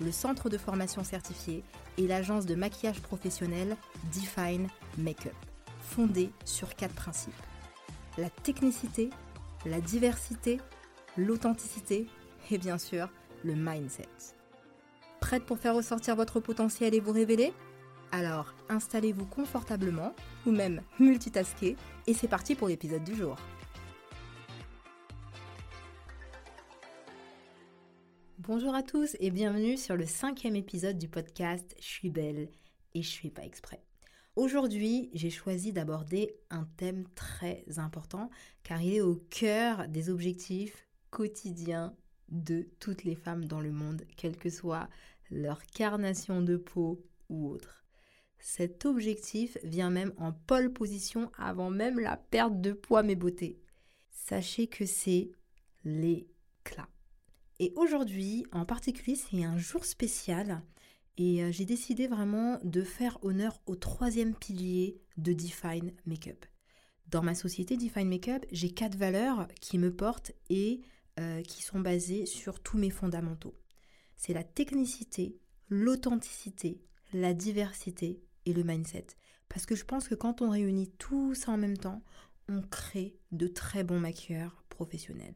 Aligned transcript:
le 0.00 0.12
centre 0.12 0.48
de 0.48 0.58
formation 0.58 1.04
certifié 1.04 1.62
et 1.98 2.06
l'agence 2.06 2.46
de 2.46 2.54
maquillage 2.54 3.00
professionnel 3.00 3.76
Define 4.14 4.68
Makeup, 4.98 5.34
fondée 5.80 6.30
sur 6.44 6.74
quatre 6.74 6.94
principes. 6.94 7.34
La 8.18 8.30
technicité, 8.30 9.10
la 9.66 9.80
diversité, 9.80 10.60
l'authenticité 11.16 12.06
et 12.50 12.58
bien 12.58 12.78
sûr 12.78 13.08
le 13.44 13.54
mindset. 13.54 14.08
Prête 15.20 15.44
pour 15.44 15.58
faire 15.58 15.74
ressortir 15.74 16.16
votre 16.16 16.40
potentiel 16.40 16.94
et 16.94 17.00
vous 17.00 17.12
révéler? 17.12 17.52
Alors 18.12 18.54
installez-vous 18.68 19.26
confortablement 19.26 20.14
ou 20.46 20.50
même 20.50 20.80
multitasker 20.98 21.76
et 22.06 22.14
c'est 22.14 22.26
parti 22.26 22.54
pour 22.54 22.68
l'épisode 22.68 23.04
du 23.04 23.14
jour. 23.14 23.36
Bonjour 28.52 28.74
à 28.74 28.82
tous 28.82 29.16
et 29.20 29.30
bienvenue 29.30 29.76
sur 29.76 29.94
le 29.94 30.06
cinquième 30.06 30.56
épisode 30.56 30.98
du 30.98 31.08
podcast 31.08 31.72
Je 31.78 31.86
suis 31.86 32.10
belle 32.10 32.48
et 32.94 33.02
je 33.04 33.08
suis 33.08 33.30
pas 33.30 33.44
exprès. 33.44 33.80
Aujourd'hui, 34.34 35.08
j'ai 35.14 35.30
choisi 35.30 35.72
d'aborder 35.72 36.34
un 36.50 36.64
thème 36.76 37.04
très 37.14 37.64
important 37.76 38.28
car 38.64 38.82
il 38.82 38.94
est 38.94 39.00
au 39.02 39.14
cœur 39.30 39.86
des 39.86 40.10
objectifs 40.10 40.88
quotidiens 41.10 41.94
de 42.28 42.66
toutes 42.80 43.04
les 43.04 43.14
femmes 43.14 43.44
dans 43.44 43.60
le 43.60 43.70
monde, 43.70 44.02
quelle 44.16 44.36
que 44.36 44.50
soit 44.50 44.88
leur 45.30 45.64
carnation 45.66 46.42
de 46.42 46.56
peau 46.56 47.06
ou 47.28 47.48
autre. 47.50 47.84
Cet 48.40 48.84
objectif 48.84 49.58
vient 49.62 49.90
même 49.90 50.12
en 50.16 50.32
pole 50.32 50.72
position 50.72 51.30
avant 51.38 51.70
même 51.70 52.00
la 52.00 52.16
perte 52.16 52.60
de 52.60 52.72
poids 52.72 53.04
mes 53.04 53.14
beautés. 53.14 53.60
Sachez 54.10 54.66
que 54.66 54.86
c'est 54.86 55.30
l'éclat. 55.84 56.39
Et 57.62 57.74
aujourd'hui, 57.76 58.46
en 58.52 58.64
particulier, 58.64 59.16
c'est 59.16 59.44
un 59.44 59.58
jour 59.58 59.84
spécial 59.84 60.62
et 61.18 61.44
euh, 61.44 61.52
j'ai 61.52 61.66
décidé 61.66 62.08
vraiment 62.08 62.58
de 62.64 62.82
faire 62.82 63.18
honneur 63.22 63.60
au 63.66 63.76
troisième 63.76 64.34
pilier 64.34 64.98
de 65.18 65.34
Define 65.34 65.92
Makeup. 66.06 66.46
Dans 67.08 67.22
ma 67.22 67.34
société 67.34 67.76
Define 67.76 68.08
Makeup, 68.08 68.46
j'ai 68.50 68.70
quatre 68.70 68.96
valeurs 68.96 69.46
qui 69.60 69.76
me 69.76 69.94
portent 69.94 70.32
et 70.48 70.80
euh, 71.18 71.42
qui 71.42 71.62
sont 71.62 71.80
basées 71.80 72.24
sur 72.24 72.60
tous 72.60 72.78
mes 72.78 72.88
fondamentaux. 72.88 73.54
C'est 74.16 74.32
la 74.32 74.42
technicité, 74.42 75.36
l'authenticité, 75.68 76.80
la 77.12 77.34
diversité 77.34 78.22
et 78.46 78.54
le 78.54 78.62
mindset. 78.62 79.08
Parce 79.50 79.66
que 79.66 79.74
je 79.74 79.84
pense 79.84 80.08
que 80.08 80.14
quand 80.14 80.40
on 80.40 80.48
réunit 80.48 80.92
tout 80.92 81.34
ça 81.34 81.52
en 81.52 81.58
même 81.58 81.76
temps, 81.76 82.02
on 82.48 82.62
crée 82.62 83.18
de 83.32 83.48
très 83.48 83.84
bons 83.84 84.00
maquilleurs 84.00 84.64
professionnels. 84.70 85.34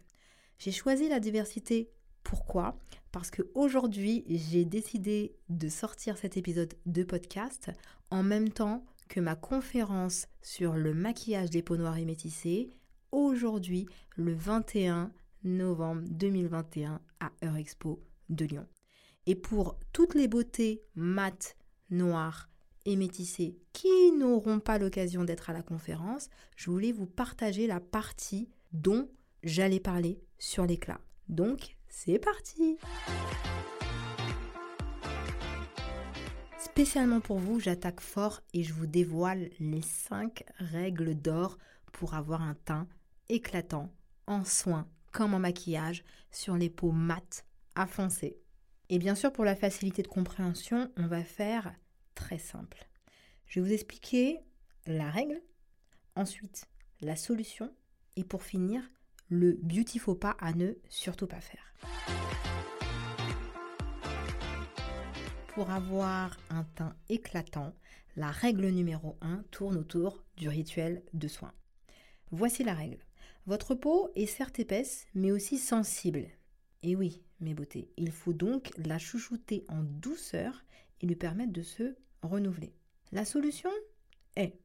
J'ai 0.59 0.73
choisi 0.73 1.11
la 1.11 1.21
diversité 1.21 1.91
pourquoi? 2.25 2.77
Parce 3.13 3.31
qu'aujourd'hui, 3.31 4.25
j'ai 4.29 4.65
décidé 4.65 5.37
de 5.49 5.69
sortir 5.69 6.19
cet 6.19 6.37
épisode 6.37 6.75
de 6.87 7.05
podcast 7.05 7.71
en 8.11 8.25
même 8.25 8.49
temps 8.49 8.85
que 9.09 9.21
ma 9.21 9.37
conférence 9.37 10.27
sur 10.43 10.75
le 10.75 10.95
maquillage 10.95 11.51
des 11.51 11.63
peaux 11.63 11.77
noires 11.77 11.99
et 11.99 12.05
métissées, 12.05 12.71
aujourd'hui, 13.13 13.87
le 14.17 14.35
21 14.35 15.13
novembre 15.45 16.03
2021 16.09 17.01
à 17.21 17.31
Eurexpo 17.45 18.03
de 18.31 18.47
Lyon. 18.47 18.67
Et 19.27 19.35
pour 19.35 19.79
toutes 19.93 20.15
les 20.15 20.27
beautés 20.27 20.83
mates, 20.95 21.57
noires 21.91 22.49
et 22.85 22.97
métissées 22.97 23.57
qui 23.73 24.13
n'auront 24.13 24.61
pas 24.61 24.79
l'occasion 24.79 25.25
d'être 25.25 25.51
à 25.51 25.53
la 25.53 25.63
conférence, 25.63 26.29
je 26.57 26.71
voulais 26.71 26.93
vous 26.93 27.07
partager 27.07 27.67
la 27.67 27.81
partie 27.81 28.49
dont 28.73 29.09
j'allais 29.43 29.81
parler 29.81 30.21
sur 30.39 30.67
l'éclat. 30.67 31.01
Donc, 31.29 31.77
c'est 31.97 32.19
parti 32.19 32.77
Spécialement 36.59 37.21
pour 37.21 37.39
vous, 37.39 37.61
j'attaque 37.61 38.01
fort 38.01 38.41
et 38.53 38.65
je 38.65 38.75
vous 38.75 38.87
dévoile 38.87 39.49
les 39.61 39.81
5 39.81 40.43
règles 40.59 41.15
d'or 41.15 41.57
pour 41.93 42.15
avoir 42.15 42.43
un 42.43 42.55
teint 42.55 42.89
éclatant, 43.29 43.95
en 44.27 44.45
soins, 44.45 44.89
comme 45.13 45.35
en 45.35 45.39
maquillage, 45.39 46.03
sur 46.33 46.57
les 46.57 46.69
peaux 46.69 46.91
mates 46.91 47.47
à 47.77 47.87
foncer. 47.87 48.37
Et 48.89 48.99
bien 48.99 49.15
sûr, 49.15 49.33
pour 49.33 49.45
la 49.45 49.55
facilité 49.55 50.03
de 50.03 50.09
compréhension, 50.09 50.91
on 50.97 51.07
va 51.07 51.23
faire 51.23 51.73
très 52.17 52.39
simple. 52.39 52.89
Je 53.47 53.61
vais 53.61 53.67
vous 53.67 53.73
expliquer 53.73 54.41
la 54.87 55.11
règle, 55.11 55.41
ensuite 56.17 56.67
la 57.01 57.15
solution, 57.15 57.73
et 58.17 58.25
pour 58.25 58.43
finir, 58.43 58.83
le 59.35 59.59
beauty 59.63 59.99
faux 59.99 60.15
pas 60.15 60.37
à 60.39 60.53
ne 60.53 60.75
surtout 60.89 61.27
pas 61.27 61.41
faire. 61.41 61.75
Pour 65.49 65.71
avoir 65.71 66.39
un 66.51 66.65
teint 66.65 66.95
éclatant, 67.09 67.75
la 68.17 68.31
règle 68.31 68.69
numéro 68.69 69.17
1 69.21 69.45
tourne 69.51 69.77
autour 69.77 70.25
du 70.37 70.49
rituel 70.49 71.03
de 71.13 71.27
soin. 71.27 71.53
Voici 72.31 72.63
la 72.63 72.75
règle. 72.75 72.99
Votre 73.47 73.75
peau 73.75 74.11
est 74.15 74.27
certes 74.27 74.61
épaisse, 74.61 75.07
mais 75.15 75.33
aussi 75.33 75.59
sensible. 75.59 76.27
Et 76.83 76.95
oui, 76.95 77.23
mes 77.41 77.55
beautés, 77.55 77.91
il 77.97 78.13
faut 78.13 78.33
donc 78.33 78.71
la 78.77 78.99
chouchouter 78.99 79.65
en 79.69 79.83
douceur 79.83 80.65
et 81.01 81.07
lui 81.07 81.17
permettre 81.17 81.53
de 81.53 81.63
se 81.63 81.97
renouveler. 82.23 82.73
La 83.11 83.25
solution 83.25 83.71
est 84.37 84.59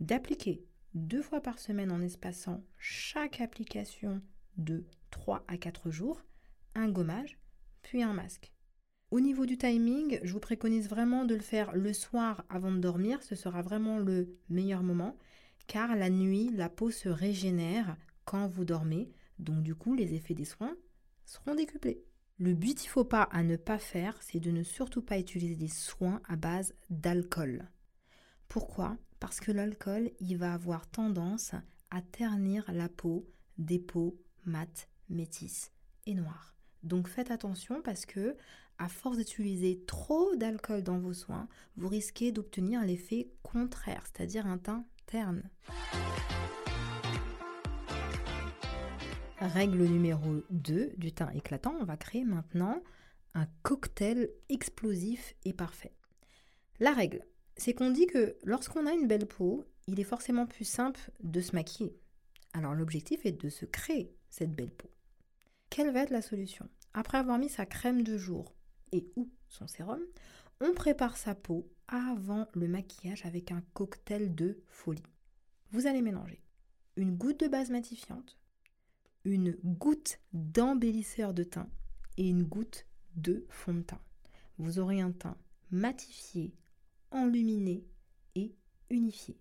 d'appliquer 0.00 0.64
deux 0.96 1.22
fois 1.22 1.42
par 1.42 1.58
semaine 1.58 1.92
en 1.92 2.00
espaçant 2.00 2.64
chaque 2.78 3.40
application 3.40 4.22
de 4.56 4.84
3 5.10 5.44
à 5.46 5.58
4 5.58 5.90
jours, 5.90 6.22
un 6.74 6.88
gommage, 6.88 7.38
puis 7.82 8.02
un 8.02 8.14
masque. 8.14 8.52
Au 9.10 9.20
niveau 9.20 9.46
du 9.46 9.58
timing, 9.58 10.18
je 10.22 10.32
vous 10.32 10.40
préconise 10.40 10.88
vraiment 10.88 11.24
de 11.24 11.34
le 11.34 11.42
faire 11.42 11.76
le 11.76 11.92
soir 11.92 12.44
avant 12.48 12.72
de 12.72 12.78
dormir, 12.78 13.22
ce 13.22 13.34
sera 13.34 13.62
vraiment 13.62 13.98
le 13.98 14.36
meilleur 14.48 14.82
moment, 14.82 15.16
car 15.66 15.94
la 15.94 16.10
nuit, 16.10 16.50
la 16.52 16.68
peau 16.68 16.90
se 16.90 17.08
régénère 17.08 17.96
quand 18.24 18.48
vous 18.48 18.64
dormez, 18.64 19.10
donc 19.38 19.62
du 19.62 19.74
coup 19.74 19.94
les 19.94 20.14
effets 20.14 20.34
des 20.34 20.44
soins 20.44 20.76
seront 21.26 21.54
décuplés. 21.54 22.02
Le 22.38 22.54
but 22.54 22.84
il 22.84 22.88
faut 22.88 23.04
pas 23.04 23.22
à 23.24 23.42
ne 23.42 23.56
pas 23.56 23.78
faire, 23.78 24.16
c'est 24.22 24.40
de 24.40 24.50
ne 24.50 24.62
surtout 24.62 25.02
pas 25.02 25.18
utiliser 25.18 25.56
des 25.56 25.68
soins 25.68 26.20
à 26.26 26.36
base 26.36 26.74
d'alcool. 26.88 27.68
Pourquoi? 28.48 28.96
Parce 29.20 29.40
que 29.40 29.52
l'alcool, 29.52 30.10
il 30.20 30.36
va 30.36 30.52
avoir 30.52 30.86
tendance 30.88 31.52
à 31.90 32.02
ternir 32.02 32.64
la 32.72 32.88
peau 32.88 33.26
des 33.58 33.78
peaux 33.78 34.18
mates, 34.44 34.88
métisses 35.08 35.72
et 36.06 36.14
noires. 36.14 36.54
Donc 36.82 37.08
faites 37.08 37.30
attention 37.30 37.82
parce 37.82 38.06
que 38.06 38.36
à 38.78 38.88
force 38.88 39.16
d'utiliser 39.16 39.82
trop 39.86 40.36
d'alcool 40.36 40.82
dans 40.82 40.98
vos 40.98 41.14
soins, 41.14 41.48
vous 41.76 41.88
risquez 41.88 42.30
d'obtenir 42.30 42.82
l'effet 42.82 43.30
contraire, 43.42 44.04
c'est-à-dire 44.04 44.46
un 44.46 44.58
teint 44.58 44.84
terne. 45.06 45.48
Règle 49.38 49.84
numéro 49.84 50.42
2 50.50 50.92
du 50.96 51.12
teint 51.12 51.30
éclatant, 51.30 51.74
on 51.80 51.84
va 51.84 51.96
créer 51.96 52.24
maintenant 52.24 52.82
un 53.34 53.46
cocktail 53.62 54.30
explosif 54.48 55.34
et 55.44 55.52
parfait. 55.52 55.92
La 56.80 56.92
règle, 56.92 57.24
c'est 57.56 57.74
qu'on 57.74 57.90
dit 57.90 58.06
que 58.06 58.36
lorsqu'on 58.44 58.86
a 58.86 58.92
une 58.92 59.06
belle 59.06 59.26
peau, 59.26 59.66
il 59.86 60.00
est 60.00 60.04
forcément 60.04 60.46
plus 60.46 60.64
simple 60.64 61.10
de 61.22 61.40
se 61.40 61.54
maquiller. 61.54 61.96
Alors 62.52 62.74
l'objectif 62.74 63.24
est 63.24 63.32
de 63.32 63.48
se 63.48 63.64
créer 63.64 64.14
cette 64.30 64.54
belle 64.54 64.70
peau. 64.70 64.90
Quelle 65.70 65.92
va 65.92 66.00
être 66.00 66.10
la 66.10 66.22
solution? 66.22 66.68
Après 66.94 67.18
avoir 67.18 67.38
mis 67.38 67.48
sa 67.48 67.66
crème 67.66 68.02
de 68.02 68.16
jour 68.16 68.54
et 68.92 69.10
ou 69.16 69.28
son 69.48 69.66
sérum, 69.66 70.00
on 70.60 70.72
prépare 70.72 71.16
sa 71.16 71.34
peau 71.34 71.70
avant 71.88 72.48
le 72.54 72.68
maquillage 72.68 73.26
avec 73.26 73.52
un 73.52 73.62
cocktail 73.74 74.34
de 74.34 74.62
folie. 74.66 75.02
Vous 75.70 75.86
allez 75.86 76.02
mélanger 76.02 76.42
une 76.96 77.14
goutte 77.14 77.40
de 77.40 77.48
base 77.48 77.70
matifiante, 77.70 78.38
une 79.24 79.52
goutte 79.62 80.18
d'embellisseur 80.32 81.34
de 81.34 81.44
teint 81.44 81.68
et 82.16 82.28
une 82.28 82.44
goutte 82.44 82.86
de 83.16 83.44
fond 83.50 83.74
de 83.74 83.82
teint. 83.82 84.00
Vous 84.58 84.78
aurez 84.78 85.00
un 85.00 85.12
teint 85.12 85.36
matifié, 85.70 86.54
enluminé 87.16 87.84
et 88.34 88.54
unifié. 88.90 89.38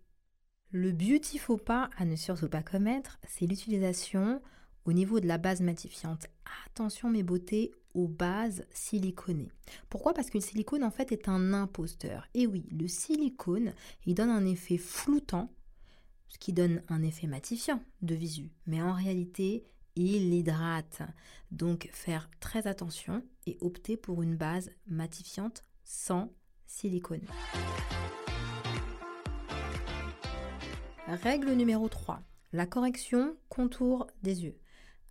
Le 0.72 0.92
beauty 0.92 1.38
faux 1.38 1.58
pas 1.58 1.90
à 1.98 2.06
ne 2.06 2.16
surtout 2.16 2.50
pas 2.50 2.64
commettre, 2.64 3.20
c'est 3.28 3.46
l'utilisation 3.46 4.42
au 4.86 4.94
niveau 4.94 5.20
de 5.20 5.28
la 5.28 5.38
base 5.38 5.62
matifiante, 5.62 6.28
attention 6.68 7.10
mes 7.10 7.24
beautés 7.24 7.72
aux 7.94 8.08
bases 8.08 8.66
siliconées. 8.72 9.52
Pourquoi? 9.90 10.14
Parce 10.14 10.30
que 10.30 10.38
le 10.38 10.44
silicone 10.44 10.84
en 10.84 10.92
fait 10.92 11.12
est 11.12 11.28
un 11.28 11.54
imposteur. 11.54 12.28
Et 12.34 12.46
oui, 12.46 12.68
le 12.72 12.88
silicone, 12.88 13.74
il 14.06 14.14
donne 14.14 14.30
un 14.30 14.46
effet 14.46 14.78
floutant, 14.78 15.52
ce 16.28 16.38
qui 16.38 16.54
donne 16.54 16.84
un 16.90 17.02
effet 17.02 17.28
matifiant 17.28 17.82
de 18.02 18.16
visu. 18.16 18.52
Mais 18.68 18.82
en 18.82 18.94
réalité, 18.94 19.64
il 19.96 20.34
hydrate. 20.34 21.02
Donc 21.52 21.90
faire 21.94 22.30
très 22.40 22.68
attention 22.68 23.24
et 23.46 23.58
opter 23.62 23.98
pour 23.98 24.22
une 24.22 24.36
base 24.36 24.72
matifiante 24.88 25.64
sans 25.84 26.34
silicone. 26.66 27.26
Règle 31.08 31.52
numéro 31.52 31.88
3. 31.88 32.22
La 32.54 32.66
correction 32.66 33.36
contour 33.50 34.08
des 34.24 34.44
yeux. 34.44 34.58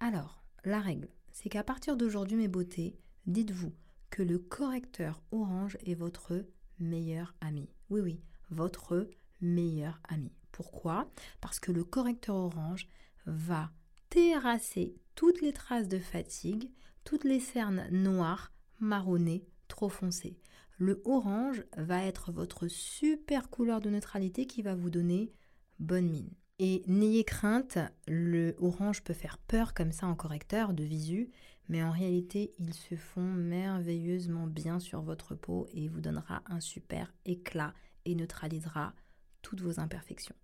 Alors, 0.01 0.43
la 0.65 0.81
règle, 0.81 1.09
c'est 1.33 1.49
qu'à 1.49 1.63
partir 1.63 1.97
d'aujourd'hui, 1.97 2.37
mes 2.37 2.49
beautés, 2.49 2.99
dites-vous 3.27 3.73
que 4.11 4.23
le 4.23 4.39
correcteur 4.39 5.23
orange 5.31 5.77
est 5.85 5.95
votre 5.95 6.45
meilleur 6.79 7.35
ami. 7.41 7.69
Oui, 7.91 8.01
oui, 8.01 8.21
votre 8.51 9.09
meilleur 9.41 10.01
ami. 10.09 10.33
Pourquoi? 10.53 11.11
Parce 11.41 11.61
que 11.61 11.73
le 11.73 11.85
correcteur 11.85 12.37
orange 12.37 12.87
va 13.27 13.71
terrasser 14.09 14.97
toutes 15.15 15.41
les 15.41 15.53
traces 15.53 15.89
de 15.89 15.99
fatigue, 15.99 16.71
toutes 17.05 17.25
les 17.25 17.41
cernes 17.41 17.87
noires, 17.91 18.53
marronnées, 18.81 19.45
trop 19.69 19.89
foncées. 19.89 20.39
Le 20.77 21.01
orange 21.05 21.65
va 21.77 22.05
être 22.05 22.33
votre 22.33 22.69
super 22.69 23.49
couleur 23.49 23.81
de 23.81 23.91
neutralité 23.91 24.47
qui 24.47 24.63
va 24.63 24.75
vous 24.75 24.91
donner 24.91 25.33
bonne 25.79 26.09
mine. 26.09 26.31
Et 26.59 26.83
n'ayez 26.87 27.25
crainte, 27.25 27.79
le 28.07 28.55
orange 28.59 29.03
peut 29.03 29.15
faire 29.15 29.39
peur 29.39 29.75
comme 29.75 29.93
ça 29.93 30.07
en 30.07 30.15
correcteur 30.15 30.73
de 30.73 30.85
visu, 30.85 31.31
mais 31.69 31.83
en 31.83 31.91
réalité, 31.91 32.53
ils 32.59 32.75
se 32.75 32.95
font 32.95 33.23
merveilleusement 33.23 34.47
bien 34.47 34.79
sur 34.79 35.01
votre 35.01 35.35
peau 35.35 35.67
et 35.73 35.89
vous 35.89 36.01
donnera 36.01 36.43
un 36.47 36.61
super 36.61 37.13
éclat 37.25 37.75
et 38.05 38.15
neutralisera 38.15 38.95
toutes 39.43 39.63
vos 39.63 39.81
imperfections. 39.81 40.37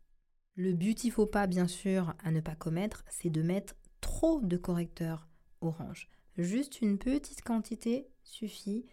Le 0.56 0.72
but, 0.72 1.04
il 1.04 1.10
faut 1.10 1.26
pas, 1.26 1.46
bien 1.46 1.68
sûr, 1.68 2.14
à 2.24 2.30
ne 2.30 2.40
pas 2.40 2.54
commettre, 2.54 3.04
c'est 3.08 3.30
de 3.30 3.42
mettre 3.42 3.74
trop 4.00 4.40
de 4.40 4.56
correcteur 4.56 5.28
orange. 5.60 6.08
Juste 6.36 6.80
une 6.80 6.98
petite 6.98 7.42
quantité 7.42 8.08
suffit 8.24 8.86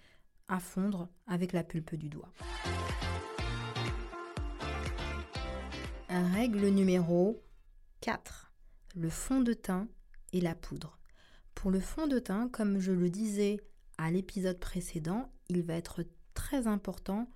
fondre 0.59 1.09
avec 1.27 1.53
la 1.53 1.63
pulpe 1.63 1.95
du 1.95 2.09
doigt. 2.09 2.31
Règle 6.09 6.67
numéro 6.67 7.43
4. 8.01 8.51
Le 8.95 9.09
fond 9.09 9.41
de 9.41 9.53
teint 9.53 9.87
et 10.33 10.41
la 10.41 10.55
poudre. 10.55 10.97
Pour 11.53 11.71
le 11.71 11.79
fond 11.79 12.07
de 12.07 12.19
teint, 12.19 12.49
comme 12.49 12.79
je 12.79 12.91
le 12.91 13.09
disais 13.09 13.59
à 13.97 14.11
l'épisode 14.11 14.59
précédent, 14.59 15.31
il 15.49 15.63
va 15.63 15.73
être 15.73 16.05
très 16.33 16.67
important 16.67 17.29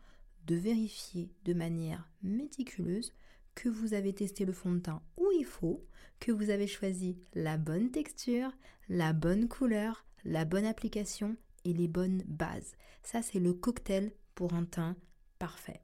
de 0.46 0.56
vérifier 0.56 1.31
de 1.44 1.54
manière 1.54 2.10
méticuleuse 2.24 3.13
que 3.56 3.69
vous 3.69 3.94
avez 3.94 4.13
testé 4.13 4.46
le 4.46 4.54
fond 4.54 4.72
de 4.72 4.80
teint 4.80 5.02
où 5.18 5.28
il 5.38 5.46
faut, 5.46 5.86
que 6.19 6.31
vous 6.31 6.50
avez 6.50 6.68
choisi 6.68 7.18
la 7.34 7.58
bonne 7.58 7.92
texture, 7.92 8.52
la 8.90 9.13
bonne 9.13 9.48
couleur, 9.48 10.06
la 10.24 10.46
bonne 10.46 10.66
application 10.66 11.36
et 11.66 11.74
les 11.74 11.88
bonnes 11.88 12.24
bases. 12.28 12.74
Ça, 13.04 13.22
c'est 13.22 13.40
le 13.40 13.54
cocktail 13.54 14.12
pour 14.36 14.54
un 14.54 14.66
teint 14.66 14.96
parfait. 15.40 15.81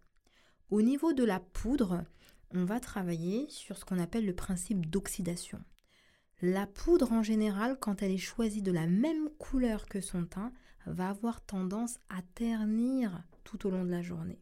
Au 0.69 0.81
niveau 0.81 1.13
de 1.13 1.23
la 1.23 1.39
poudre, 1.39 2.03
on 2.53 2.65
va 2.65 2.79
travailler 2.79 3.47
sur 3.49 3.77
ce 3.77 3.85
qu'on 3.85 3.99
appelle 3.99 4.25
le 4.25 4.35
principe 4.35 4.85
d'oxydation. 4.89 5.59
La 6.41 6.67
poudre 6.67 7.11
en 7.11 7.23
général, 7.23 7.77
quand 7.79 8.01
elle 8.01 8.11
est 8.11 8.17
choisie 8.17 8.61
de 8.61 8.71
la 8.71 8.85
même 8.85 9.29
couleur 9.39 9.87
que 9.87 10.01
son 10.01 10.25
teint, 10.25 10.51
va 10.85 11.09
avoir 11.09 11.41
tendance 11.41 11.99
à 12.09 12.21
ternir 12.35 13.23
tout 13.43 13.65
au 13.65 13.71
long 13.71 13.83
de 13.83 13.91
la 13.91 14.01
journée. 14.01 14.39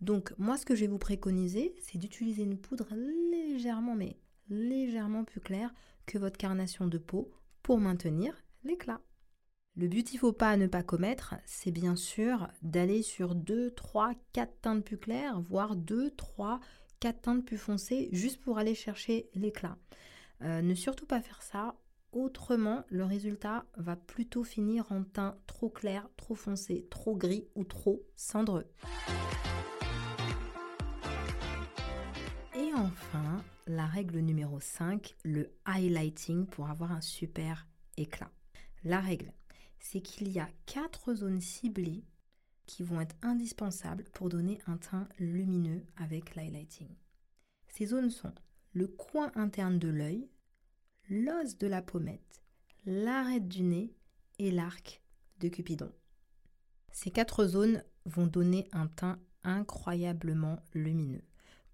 Donc 0.00 0.32
moi 0.38 0.56
ce 0.56 0.64
que 0.64 0.74
je 0.74 0.80
vais 0.80 0.90
vous 0.90 0.98
préconiser, 0.98 1.74
c'est 1.80 1.98
d'utiliser 1.98 2.42
une 2.42 2.58
poudre 2.58 2.88
légèrement 3.30 3.94
mais 3.94 4.18
légèrement 4.48 5.24
plus 5.24 5.40
claire 5.40 5.72
que 6.06 6.18
votre 6.18 6.38
carnation 6.38 6.86
de 6.86 6.98
peau 6.98 7.30
pour 7.62 7.78
maintenir 7.78 8.34
l'éclat. 8.64 9.00
Le 9.76 9.86
but 9.86 10.12
il 10.12 10.18
faut 10.18 10.32
pas 10.32 10.50
à 10.50 10.56
ne 10.56 10.66
pas 10.66 10.82
commettre, 10.82 11.36
c'est 11.46 11.70
bien 11.70 11.96
sûr 11.96 12.48
d'aller 12.62 13.02
sur 13.02 13.34
2, 13.34 13.70
3, 13.70 14.12
4 14.32 14.60
teintes 14.60 14.84
plus 14.84 14.98
claires, 14.98 15.40
voire 15.40 15.76
2, 15.76 16.10
3, 16.10 16.60
quatre 17.00 17.22
teintes 17.22 17.46
plus 17.46 17.56
foncées 17.56 18.08
juste 18.12 18.40
pour 18.40 18.58
aller 18.58 18.74
chercher 18.74 19.30
l'éclat. 19.34 19.78
Euh, 20.42 20.60
ne 20.60 20.74
surtout 20.74 21.06
pas 21.06 21.22
faire 21.22 21.42
ça, 21.42 21.76
autrement 22.12 22.84
le 22.88 23.04
résultat 23.04 23.64
va 23.76 23.96
plutôt 23.96 24.44
finir 24.44 24.90
en 24.90 25.02
teint 25.02 25.38
trop 25.46 25.70
clair, 25.70 26.08
trop 26.16 26.34
foncé, 26.34 26.86
trop 26.90 27.16
gris 27.16 27.48
ou 27.54 27.64
trop 27.64 28.02
cendreux. 28.16 28.66
Et 32.54 32.74
enfin, 32.74 33.42
la 33.66 33.86
règle 33.86 34.18
numéro 34.18 34.60
5, 34.60 35.16
le 35.24 35.52
highlighting 35.64 36.46
pour 36.46 36.68
avoir 36.68 36.92
un 36.92 37.00
super 37.00 37.66
éclat. 37.96 38.30
La 38.84 39.00
règle, 39.00 39.32
c'est 39.80 40.00
qu'il 40.00 40.30
y 40.30 40.38
a 40.38 40.48
quatre 40.66 41.14
zones 41.14 41.40
ciblées 41.40 42.04
qui 42.66 42.84
vont 42.84 43.00
être 43.00 43.16
indispensables 43.22 44.04
pour 44.12 44.28
donner 44.28 44.60
un 44.66 44.76
teint 44.76 45.08
lumineux 45.18 45.84
avec 45.96 46.36
l'highlighting. 46.36 46.94
Ces 47.68 47.86
zones 47.86 48.10
sont 48.10 48.32
le 48.72 48.86
coin 48.86 49.32
interne 49.34 49.78
de 49.78 49.88
l'œil, 49.88 50.28
l'os 51.08 51.58
de 51.58 51.66
la 51.66 51.82
pommette, 51.82 52.42
l'arête 52.86 53.48
du 53.48 53.62
nez 53.62 53.92
et 54.38 54.52
l'arc 54.52 55.02
de 55.40 55.48
Cupidon. 55.48 55.90
Ces 56.92 57.10
quatre 57.10 57.44
zones 57.46 57.82
vont 58.04 58.26
donner 58.26 58.68
un 58.72 58.86
teint 58.86 59.18
incroyablement 59.42 60.60
lumineux. 60.74 61.24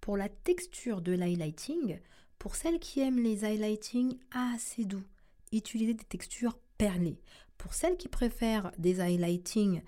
Pour 0.01 0.17
la 0.17 0.29
texture 0.29 1.03
de 1.03 1.13
l'highlighting, 1.13 2.01
pour 2.39 2.55
celles 2.55 2.79
qui 2.79 3.01
aiment 3.01 3.23
les 3.23 3.45
highlighting 3.45 4.19
assez 4.31 4.85
doux, 4.85 5.05
utilisez 5.53 5.95
des 5.95 6.05
textures 6.05 6.59
perlées. 6.79 7.21
Pour 7.59 7.75
celles 7.75 7.97
qui 7.97 8.09
préfèrent 8.09 8.73
des 8.79 9.01
highlighting 9.01 9.83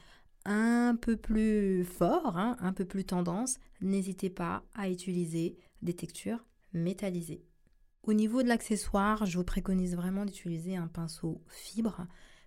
un 0.44 0.96
peu 1.00 1.16
plus 1.16 1.84
fort, 1.84 2.38
hein, 2.38 2.56
un 2.60 2.72
peu 2.72 2.84
plus 2.84 3.04
tendance, 3.04 3.58
n'hésitez 3.80 4.30
pas 4.30 4.62
à 4.74 4.88
utiliser 4.88 5.56
des 5.82 5.94
textures 5.94 6.44
métallisées. 6.72 7.44
Au 8.02 8.14
niveau 8.14 8.42
de 8.42 8.48
l'accessoire, 8.48 9.26
je 9.26 9.36
vous 9.36 9.44
préconise 9.44 9.94
vraiment 9.94 10.24
d'utiliser 10.24 10.76
un 10.76 10.86
pinceau 10.86 11.42
fibre 11.48 12.06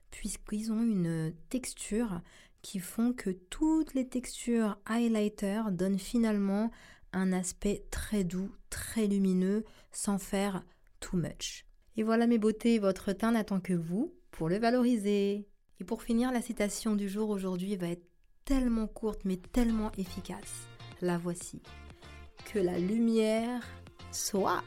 puisqu'ils 0.09 0.71
ont 0.71 0.81
une 0.81 1.33
texture 1.49 2.21
qui 2.61 2.79
font 2.79 3.13
que 3.13 3.29
toutes 3.29 3.93
les 3.93 4.07
textures 4.07 4.77
highlighter 4.85 5.63
donnent 5.71 5.99
finalement 5.99 6.71
un 7.13 7.33
aspect 7.33 7.85
très 7.91 8.23
doux, 8.23 8.51
très 8.69 9.07
lumineux, 9.07 9.63
sans 9.91 10.17
faire 10.17 10.63
too 10.99 11.17
much. 11.17 11.65
Et 11.97 12.03
voilà 12.03 12.27
mes 12.27 12.37
beautés, 12.37 12.79
votre 12.79 13.11
teint 13.11 13.31
n'attend 13.31 13.59
que 13.59 13.73
vous 13.73 14.13
pour 14.41 14.49
le 14.49 14.57
valoriser. 14.57 15.45
Et 15.79 15.83
pour 15.83 16.01
finir, 16.01 16.31
la 16.31 16.41
citation 16.41 16.95
du 16.95 17.07
jour 17.07 17.29
aujourd'hui 17.29 17.75
va 17.75 17.89
être 17.89 18.07
tellement 18.43 18.87
courte 18.87 19.21
mais 19.23 19.37
tellement 19.37 19.91
efficace. 19.99 20.67
La 20.99 21.19
voici. 21.19 21.61
Que 22.51 22.57
la 22.57 22.79
lumière 22.79 23.61
soit. 24.11 24.63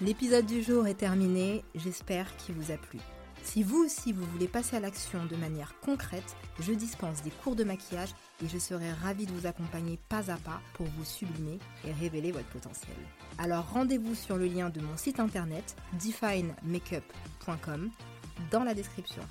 L'épisode 0.00 0.46
du 0.46 0.60
jour 0.60 0.88
est 0.88 0.98
terminé, 0.98 1.62
j'espère 1.76 2.36
qu'il 2.36 2.56
vous 2.56 2.72
a 2.72 2.76
plu. 2.76 2.98
Si 3.44 3.62
vous 3.62 3.84
aussi 3.84 4.12
vous 4.12 4.24
voulez 4.24 4.48
passer 4.48 4.76
à 4.76 4.80
l'action 4.80 5.26
de 5.26 5.36
manière 5.36 5.78
concrète, 5.80 6.34
je 6.58 6.72
dispense 6.72 7.22
des 7.22 7.30
cours 7.30 7.54
de 7.54 7.62
maquillage 7.62 8.08
et 8.42 8.48
je 8.48 8.58
serai 8.58 8.90
ravie 8.90 9.26
de 9.26 9.32
vous 9.32 9.46
accompagner 9.46 9.98
pas 10.08 10.32
à 10.32 10.36
pas 10.36 10.60
pour 10.72 10.86
vous 10.86 11.04
sublimer 11.04 11.60
et 11.86 11.92
révéler 11.92 12.32
votre 12.32 12.48
potentiel. 12.48 12.96
Alors 13.38 13.70
rendez-vous 13.70 14.14
sur 14.14 14.36
le 14.36 14.46
lien 14.46 14.70
de 14.70 14.80
mon 14.80 14.96
site 14.96 15.20
internet 15.20 15.76
definemakeup.com 15.92 17.90
dans 18.50 18.64
la 18.64 18.74
description. 18.74 19.22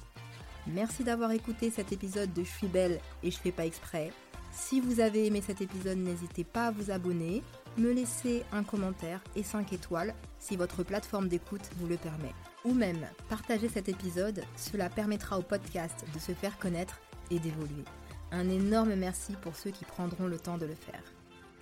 Merci 0.68 1.04
d'avoir 1.04 1.32
écouté 1.32 1.70
cet 1.70 1.92
épisode 1.92 2.32
de 2.34 2.44
Je 2.44 2.50
suis 2.50 2.68
belle 2.68 3.02
et 3.24 3.32
je 3.32 3.38
fais 3.38 3.52
pas 3.52 3.66
exprès. 3.66 4.14
Si 4.54 4.80
vous 4.80 5.02
avez 5.02 5.26
aimé 5.26 5.42
cet 5.46 5.60
épisode, 5.60 5.98
n'hésitez 5.98 6.44
pas 6.44 6.68
à 6.68 6.72
vous 6.72 6.92
abonner, 6.92 7.44
me 7.78 7.92
laisser 7.92 8.44
un 8.54 8.64
commentaire 8.64 9.22
et 9.36 9.44
5 9.44 9.74
étoiles 9.74 10.14
si 10.40 10.56
votre 10.56 10.84
plateforme 10.84 11.28
d'écoute 11.28 11.68
vous 11.78 11.88
le 11.88 11.98
permet. 11.98 12.34
Ou 12.66 12.74
même 12.74 13.06
partager 13.30 13.68
cet 13.68 13.90
épisode, 13.90 14.44
cela 14.56 14.90
permettra 14.90 15.38
au 15.38 15.42
podcast 15.42 16.06
de 16.14 16.20
se 16.20 16.32
faire 16.32 16.58
connaître 16.58 17.02
et 17.30 17.40
d'évoluer. 17.40 17.84
Un 18.32 18.50
énorme 18.50 18.96
merci 18.96 19.34
pour 19.42 19.56
ceux 19.56 19.72
qui 19.72 19.86
prendront 19.86 20.28
le 20.28 20.40
temps 20.40 20.58
de 20.58 20.66
le 20.66 20.76
faire. 20.76 21.04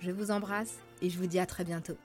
Je 0.00 0.10
vous 0.10 0.30
embrasse 0.30 0.78
et 1.00 1.10
je 1.10 1.18
vous 1.18 1.26
dis 1.26 1.38
à 1.38 1.46
très 1.46 1.64
bientôt. 1.64 1.96